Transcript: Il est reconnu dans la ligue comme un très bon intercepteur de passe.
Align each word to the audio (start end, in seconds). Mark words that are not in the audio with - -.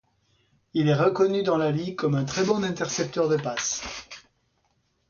Il 0.73 0.89
est 0.89 0.95
reconnu 0.95 1.43
dans 1.43 1.57
la 1.57 1.69
ligue 1.69 1.95
comme 1.95 2.15
un 2.15 2.25
très 2.25 2.43
bon 2.43 2.63
intercepteur 2.63 3.29
de 3.29 3.37
passe. 3.37 3.83